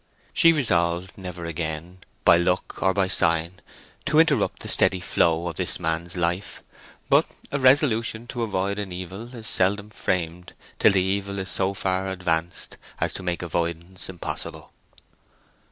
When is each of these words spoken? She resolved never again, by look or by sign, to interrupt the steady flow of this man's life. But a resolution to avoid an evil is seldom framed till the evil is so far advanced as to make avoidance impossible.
She 0.33 0.51
resolved 0.51 1.15
never 1.15 1.45
again, 1.45 1.99
by 2.25 2.35
look 2.35 2.81
or 2.81 2.91
by 2.91 3.07
sign, 3.07 3.61
to 4.05 4.17
interrupt 4.19 4.61
the 4.63 4.67
steady 4.67 4.99
flow 4.99 5.47
of 5.47 5.57
this 5.57 5.79
man's 5.79 6.17
life. 6.17 6.63
But 7.07 7.27
a 7.51 7.59
resolution 7.59 8.25
to 8.29 8.41
avoid 8.41 8.79
an 8.79 8.91
evil 8.91 9.35
is 9.35 9.47
seldom 9.47 9.91
framed 9.91 10.53
till 10.79 10.93
the 10.93 11.03
evil 11.03 11.37
is 11.37 11.49
so 11.49 11.75
far 11.75 12.07
advanced 12.07 12.77
as 12.99 13.13
to 13.13 13.21
make 13.21 13.43
avoidance 13.43 14.09
impossible. 14.09 14.73